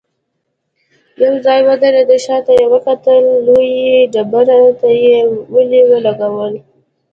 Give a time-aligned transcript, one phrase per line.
[1.23, 5.17] يو ځای ودرېده، شاته يې وکتل، لويې ډبرې ته يې
[5.53, 6.53] ولي ولګول.